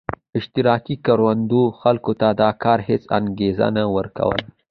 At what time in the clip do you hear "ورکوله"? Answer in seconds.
3.95-4.43